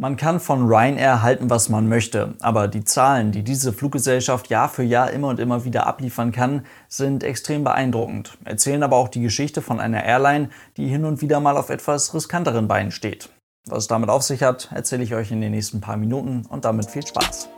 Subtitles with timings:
[0.00, 4.70] Man kann von Ryanair halten, was man möchte, aber die Zahlen, die diese Fluggesellschaft Jahr
[4.70, 9.20] für Jahr immer und immer wieder abliefern kann, sind extrem beeindruckend, erzählen aber auch die
[9.20, 13.28] Geschichte von einer Airline, die hin und wieder mal auf etwas riskanteren Beinen steht.
[13.68, 16.64] Was es damit auf sich hat, erzähle ich euch in den nächsten paar Minuten und
[16.64, 17.50] damit viel Spaß.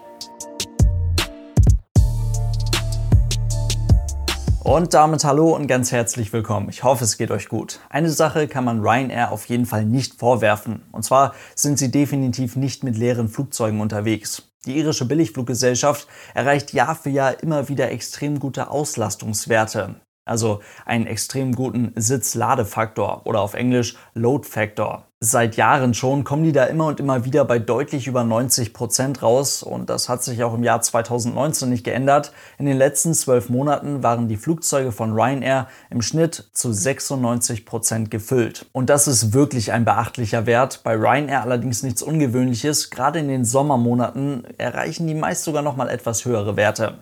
[4.64, 6.68] Und damit hallo und ganz herzlich willkommen.
[6.68, 7.80] Ich hoffe, es geht euch gut.
[7.90, 10.82] Eine Sache kann man Ryanair auf jeden Fall nicht vorwerfen.
[10.92, 14.52] Und zwar sind sie definitiv nicht mit leeren Flugzeugen unterwegs.
[14.64, 19.96] Die irische Billigfluggesellschaft erreicht Jahr für Jahr immer wieder extrem gute Auslastungswerte.
[20.24, 25.06] Also einen extrem guten Sitzladefaktor oder auf Englisch Load Factor.
[25.18, 29.22] Seit Jahren schon kommen die da immer und immer wieder bei deutlich über 90 Prozent
[29.22, 32.32] raus und das hat sich auch im Jahr 2019 nicht geändert.
[32.58, 38.10] In den letzten zwölf Monaten waren die Flugzeuge von Ryanair im Schnitt zu 96 Prozent
[38.10, 38.66] gefüllt.
[38.72, 40.82] Und das ist wirklich ein beachtlicher Wert.
[40.82, 42.90] Bei Ryanair allerdings nichts Ungewöhnliches.
[42.90, 46.98] Gerade in den Sommermonaten erreichen die meist sogar noch mal etwas höhere Werte.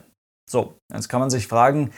[0.51, 1.91] So, jetzt kann man sich fragen,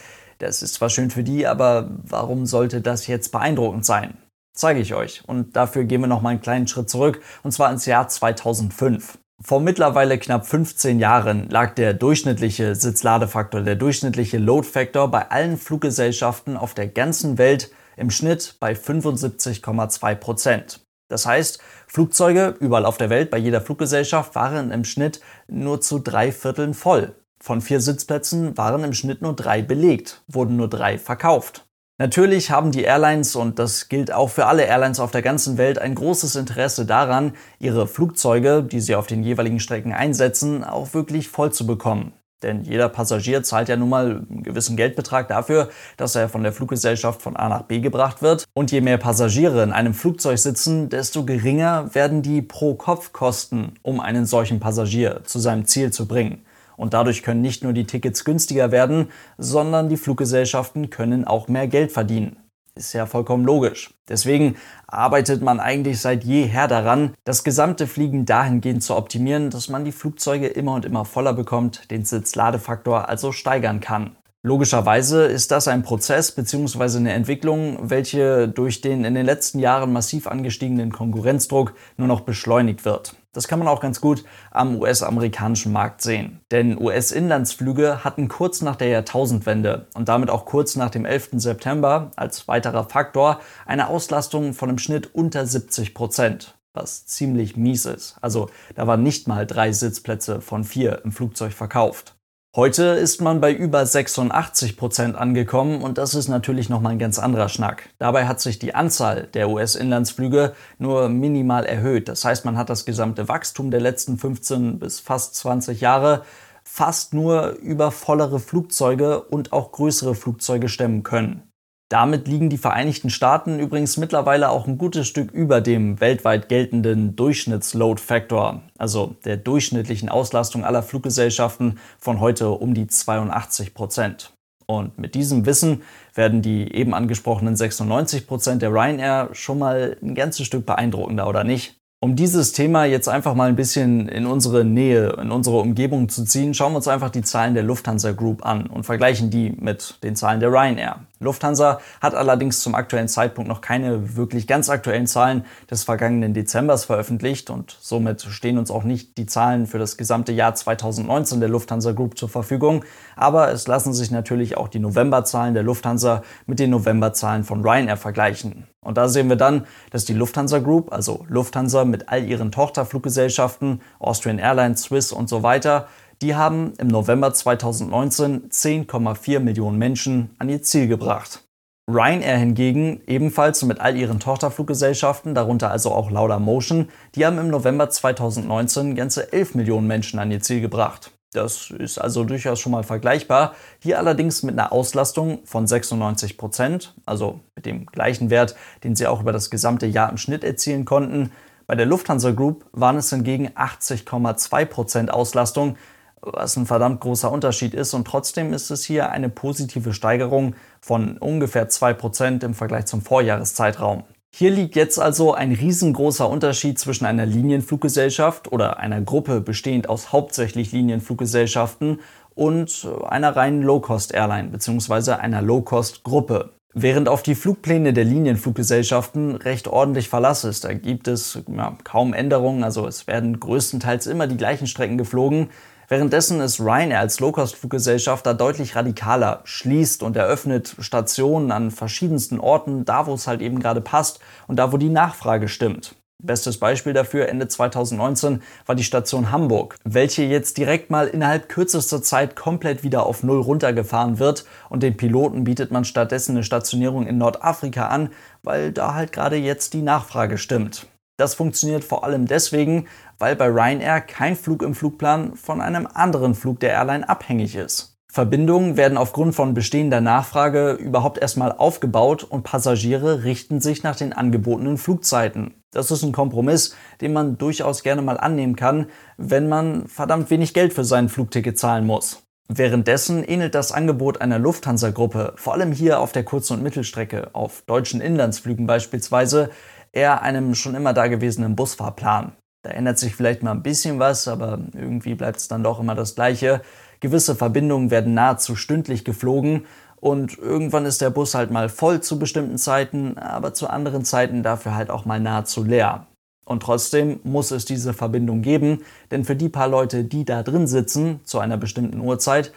[0.43, 4.19] das ist zwar schön für die, aber warum sollte das jetzt beeindruckend sein?
[4.55, 5.23] zeige ich euch.
[5.27, 9.19] Und dafür gehen wir noch mal einen kleinen Schritt zurück, und zwar ins Jahr 2005.
[9.45, 15.57] Vor mittlerweile knapp 15 Jahren lag der durchschnittliche Sitzladefaktor, der durchschnittliche Load Factor bei allen
[15.57, 20.81] Fluggesellschaften auf der ganzen Welt im Schnitt bei 75,2 Prozent.
[21.09, 25.99] Das heißt, Flugzeuge überall auf der Welt bei jeder Fluggesellschaft waren im Schnitt nur zu
[25.99, 27.15] drei Vierteln voll.
[27.43, 31.67] Von vier Sitzplätzen waren im Schnitt nur drei belegt, wurden nur drei verkauft.
[31.99, 35.81] Natürlich haben die Airlines, und das gilt auch für alle Airlines auf der ganzen Welt,
[35.81, 41.29] ein großes Interesse daran, ihre Flugzeuge, die sie auf den jeweiligen Strecken einsetzen, auch wirklich
[41.31, 42.13] voll zu bekommen.
[42.45, 46.53] Denn jeder Passagier zahlt ja nun mal einen gewissen Geldbetrag dafür, dass er von der
[46.53, 48.45] Fluggesellschaft von A nach B gebracht wird.
[48.55, 54.27] Und je mehr Passagiere in einem Flugzeug sitzen, desto geringer werden die Pro-Kopf-Kosten, um einen
[54.27, 56.45] solchen Passagier zu seinem Ziel zu bringen.
[56.77, 61.69] Und dadurch können nicht nur die Tickets günstiger werden, sondern die Fluggesellschaften können auch mehr
[61.69, 62.37] Geld verdienen.
[62.75, 63.93] Ist ja vollkommen logisch.
[64.09, 69.85] Deswegen arbeitet man eigentlich seit jeher daran, das gesamte Fliegen dahingehend zu optimieren, dass man
[69.85, 74.17] die Flugzeuge immer und immer voller bekommt, den Sitzladefaktor also steigern kann.
[74.45, 76.97] Logischerweise ist das ein Prozess bzw.
[76.97, 82.85] eine Entwicklung, welche durch den in den letzten Jahren massiv angestiegenen Konkurrenzdruck nur noch beschleunigt
[82.85, 83.15] wird.
[83.35, 86.41] Das kann man auch ganz gut am US-amerikanischen Markt sehen.
[86.51, 91.31] Denn US-Inlandsflüge hatten kurz nach der Jahrtausendwende und damit auch kurz nach dem 11.
[91.37, 97.87] September als weiterer Faktor eine Auslastung von im Schnitt unter 70 Prozent, was ziemlich mies
[97.87, 98.17] ist.
[98.21, 102.15] Also da waren nicht mal drei Sitzplätze von vier im Flugzeug verkauft.
[102.55, 107.19] Heute ist man bei über 86 Prozent angekommen und das ist natürlich nochmal ein ganz
[107.19, 107.89] anderer Schnack.
[107.97, 112.11] Dabei hat sich die Anzahl der US-Inlandsflüge nur minimal erhöht.
[112.11, 116.25] Das heißt, man hat das gesamte Wachstum der letzten 15 bis fast 20 Jahre
[116.63, 121.52] fast nur über vollere Flugzeuge und auch größere Flugzeuge stemmen können.
[121.93, 127.17] Damit liegen die Vereinigten Staaten übrigens mittlerweile auch ein gutes Stück über dem weltweit geltenden
[127.17, 134.33] Durchschnittsload Factor, also der durchschnittlichen Auslastung aller Fluggesellschaften von heute um die 82 Prozent.
[134.65, 135.83] Und mit diesem Wissen
[136.15, 141.45] werden die eben angesprochenen 96 Prozent der Ryanair schon mal ein ganzes Stück beeindruckender, oder
[141.45, 141.75] nicht?
[142.01, 146.25] Um dieses Thema jetzt einfach mal ein bisschen in unsere Nähe, in unsere Umgebung zu
[146.25, 150.03] ziehen, schauen wir uns einfach die Zahlen der Lufthansa Group an und vergleichen die mit
[150.03, 151.01] den Zahlen der Ryanair.
[151.23, 156.85] Lufthansa hat allerdings zum aktuellen Zeitpunkt noch keine wirklich ganz aktuellen Zahlen des vergangenen Dezembers
[156.85, 161.49] veröffentlicht und somit stehen uns auch nicht die Zahlen für das gesamte Jahr 2019 der
[161.49, 162.85] Lufthansa Group zur Verfügung.
[163.17, 167.97] Aber es lassen sich natürlich auch die Novemberzahlen der Lufthansa mit den Novemberzahlen von Ryanair
[167.97, 168.67] vergleichen.
[168.81, 173.81] Und da sehen wir dann, dass die Lufthansa Group, also Lufthansa mit all ihren Tochterfluggesellschaften,
[174.01, 175.87] Austrian Airlines, Swiss und so weiter,
[176.23, 181.43] die haben im November 2019 10,4 Millionen Menschen an ihr Ziel gebracht.
[181.91, 187.49] Ryanair hingegen, ebenfalls mit all ihren Tochterfluggesellschaften, darunter also auch Lauda Motion, die haben im
[187.49, 191.11] November 2019 ganze 11 Millionen Menschen an ihr Ziel gebracht.
[191.33, 193.55] Das ist also durchaus schon mal vergleichbar.
[193.81, 198.55] Hier allerdings mit einer Auslastung von 96 Prozent, also mit dem gleichen Wert,
[198.85, 201.33] den sie auch über das gesamte Jahr im Schnitt erzielen konnten.
[201.67, 205.77] Bei der Lufthansa Group waren es hingegen 80,2 Prozent Auslastung,
[206.23, 207.95] was ein verdammt großer Unterschied ist.
[207.95, 213.03] Und trotzdem ist es hier eine positive Steigerung von ungefähr 2 Prozent im Vergleich zum
[213.03, 214.05] Vorjahreszeitraum.
[214.35, 220.11] Hier liegt jetzt also ein riesengroßer Unterschied zwischen einer Linienfluggesellschaft oder einer Gruppe bestehend aus
[220.11, 222.01] hauptsächlich Linienfluggesellschaften
[222.35, 225.13] und einer reinen Low-Cost-Airline bzw.
[225.13, 226.51] einer Low-Cost-Gruppe.
[226.73, 232.15] Während auf die Flugpläne der Linienfluggesellschaften recht ordentlich Verlass ist, da gibt es ja, kaum
[232.15, 235.51] Änderungen, also es werden größtenteils immer die gleichen Strecken geflogen.
[235.89, 242.85] Währenddessen ist Ryanair als Low-Cost-Fluggesellschaft da deutlich radikaler, schließt und eröffnet Stationen an verschiedensten Orten,
[242.85, 245.95] da wo es halt eben gerade passt und da wo die Nachfrage stimmt.
[246.25, 252.01] Bestes Beispiel dafür Ende 2019 war die Station Hamburg, welche jetzt direkt mal innerhalb kürzester
[252.01, 257.09] Zeit komplett wieder auf Null runtergefahren wird und den Piloten bietet man stattdessen eine Stationierung
[257.09, 258.11] in Nordafrika an,
[258.45, 260.87] weil da halt gerade jetzt die Nachfrage stimmt.
[261.23, 262.89] Das funktioniert vor allem deswegen,
[263.21, 267.97] weil bei Ryanair kein Flug im Flugplan von einem anderen Flug der Airline abhängig ist.
[268.13, 274.13] Verbindungen werden aufgrund von bestehender Nachfrage überhaupt erstmal aufgebaut und Passagiere richten sich nach den
[274.13, 275.55] angebotenen Flugzeiten.
[275.71, 278.87] Das ist ein Kompromiss, den man durchaus gerne mal annehmen kann,
[279.17, 282.25] wenn man verdammt wenig Geld für sein Flugticket zahlen muss.
[282.49, 287.63] Währenddessen ähnelt das Angebot einer Lufthansa-Gruppe, vor allem hier auf der Kurz- und Mittelstrecke, auf
[287.63, 289.51] deutschen Inlandsflügen beispielsweise,
[289.93, 292.33] eher einem schon immer dagewesenen Busfahrplan.
[292.63, 295.95] Da ändert sich vielleicht mal ein bisschen was, aber irgendwie bleibt es dann doch immer
[295.95, 296.63] das Gleiche.
[297.01, 299.67] Gewisse Verbindungen werden nahezu stündlich geflogen
[299.97, 304.43] und irgendwann ist der Bus halt mal voll zu bestimmten Zeiten, aber zu anderen Zeiten
[304.43, 306.07] dafür halt auch mal nahezu leer.
[306.45, 310.67] Und trotzdem muss es diese Verbindung geben, denn für die paar Leute, die da drin
[310.67, 312.53] sitzen, zu einer bestimmten Uhrzeit,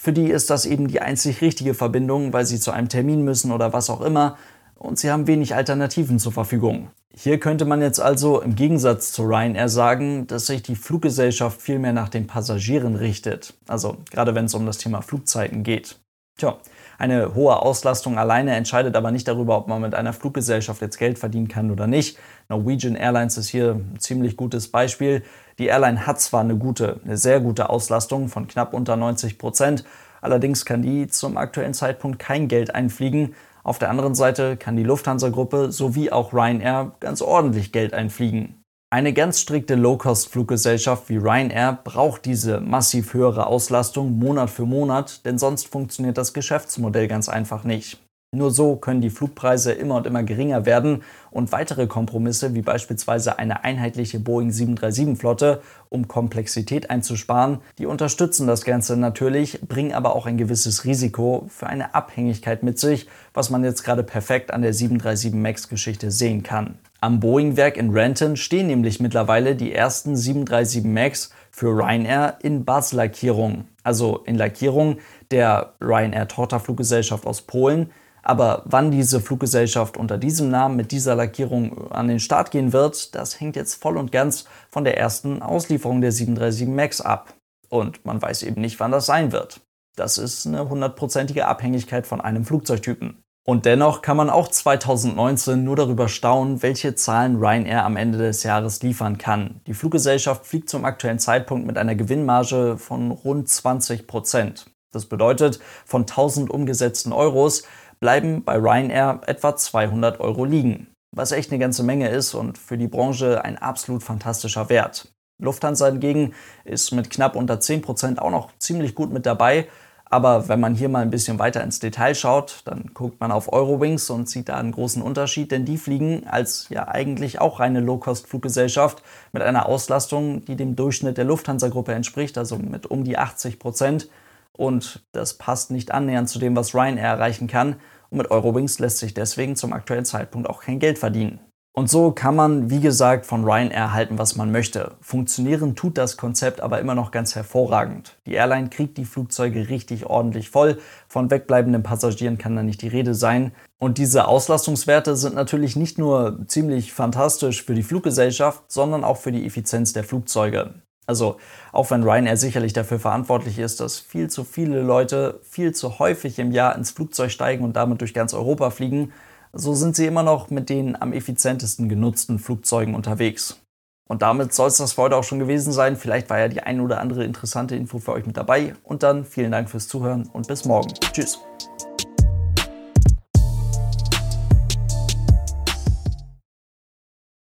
[0.00, 3.52] für die ist das eben die einzig richtige Verbindung, weil sie zu einem Termin müssen
[3.52, 4.36] oder was auch immer,
[4.80, 6.88] und sie haben wenig Alternativen zur Verfügung.
[7.14, 11.78] Hier könnte man jetzt also im Gegensatz zu Ryanair sagen, dass sich die Fluggesellschaft viel
[11.78, 13.54] mehr nach den Passagieren richtet.
[13.68, 15.96] Also gerade wenn es um das Thema Flugzeiten geht.
[16.38, 16.56] Tja,
[16.98, 21.18] eine hohe Auslastung alleine entscheidet aber nicht darüber, ob man mit einer Fluggesellschaft jetzt Geld
[21.18, 22.16] verdienen kann oder nicht.
[22.48, 25.22] Norwegian Airlines ist hier ein ziemlich gutes Beispiel.
[25.58, 29.84] Die Airline hat zwar eine gute, eine sehr gute Auslastung von knapp unter 90 Prozent,
[30.22, 34.82] allerdings kann die zum aktuellen Zeitpunkt kein Geld einfliegen, auf der anderen Seite kann die
[34.82, 38.60] Lufthansa-Gruppe sowie auch Ryanair ganz ordentlich Geld einfliegen.
[38.92, 45.38] Eine ganz strikte Low-Cost-Fluggesellschaft wie Ryanair braucht diese massiv höhere Auslastung Monat für Monat, denn
[45.38, 48.00] sonst funktioniert das Geschäftsmodell ganz einfach nicht.
[48.32, 53.40] Nur so können die Flugpreise immer und immer geringer werden und weitere Kompromisse wie beispielsweise
[53.40, 60.26] eine einheitliche Boeing 737-Flotte, um Komplexität einzusparen, die unterstützen das Ganze natürlich, bringen aber auch
[60.26, 64.74] ein gewisses Risiko für eine Abhängigkeit mit sich, was man jetzt gerade perfekt an der
[64.74, 66.78] 737 MAX-Geschichte sehen kann.
[67.00, 73.64] Am Boeing-Werk in Renton stehen nämlich mittlerweile die ersten 737 MAX für Ryanair in Buzz-Lackierung,
[73.82, 74.98] also in Lackierung
[75.32, 77.90] der Ryanair-Tochterfluggesellschaft aus Polen,
[78.22, 83.14] aber wann diese Fluggesellschaft unter diesem Namen mit dieser Lackierung an den Start gehen wird,
[83.14, 87.34] das hängt jetzt voll und ganz von der ersten Auslieferung der 737 MAX ab.
[87.68, 89.60] Und man weiß eben nicht, wann das sein wird.
[89.96, 93.22] Das ist eine hundertprozentige Abhängigkeit von einem Flugzeugtypen.
[93.44, 98.42] Und dennoch kann man auch 2019 nur darüber staunen, welche Zahlen Ryanair am Ende des
[98.42, 99.60] Jahres liefern kann.
[99.66, 104.66] Die Fluggesellschaft fliegt zum aktuellen Zeitpunkt mit einer Gewinnmarge von rund 20 Prozent.
[104.92, 107.62] Das bedeutet, von 1000 umgesetzten Euros
[108.00, 112.78] bleiben bei Ryanair etwa 200 Euro liegen, was echt eine ganze Menge ist und für
[112.78, 115.12] die Branche ein absolut fantastischer Wert.
[115.38, 119.68] Lufthansa hingegen ist mit knapp unter 10% auch noch ziemlich gut mit dabei.
[120.12, 123.52] Aber wenn man hier mal ein bisschen weiter ins Detail schaut, dann guckt man auf
[123.52, 127.78] Eurowings und sieht da einen großen Unterschied, denn die fliegen als ja eigentlich auch reine
[127.78, 133.60] Low-Cost-Fluggesellschaft mit einer Auslastung, die dem Durchschnitt der Lufthansa-Gruppe entspricht, also mit um die 80
[133.60, 134.08] Prozent.
[134.56, 137.76] Und das passt nicht annähernd zu dem, was Ryanair erreichen kann.
[138.10, 141.40] Und mit Eurowings lässt sich deswegen zum aktuellen Zeitpunkt auch kein Geld verdienen.
[141.72, 144.96] Und so kann man, wie gesagt, von Ryanair halten, was man möchte.
[145.00, 148.18] Funktionieren tut das Konzept aber immer noch ganz hervorragend.
[148.26, 150.78] Die Airline kriegt die Flugzeuge richtig ordentlich voll.
[151.06, 153.52] Von wegbleibenden Passagieren kann da nicht die Rede sein.
[153.78, 159.30] Und diese Auslastungswerte sind natürlich nicht nur ziemlich fantastisch für die Fluggesellschaft, sondern auch für
[159.30, 160.74] die Effizienz der Flugzeuge.
[161.06, 161.38] Also
[161.72, 166.38] auch wenn Ryanair sicherlich dafür verantwortlich ist, dass viel zu viele Leute viel zu häufig
[166.38, 169.12] im Jahr ins Flugzeug steigen und damit durch ganz Europa fliegen,
[169.52, 173.60] so sind sie immer noch mit den am effizientesten genutzten Flugzeugen unterwegs.
[174.08, 175.96] Und damit soll es das für heute auch schon gewesen sein.
[175.96, 178.74] Vielleicht war ja die ein oder andere interessante Info für euch mit dabei.
[178.82, 180.92] Und dann vielen Dank fürs Zuhören und bis morgen.
[181.12, 181.38] Tschüss.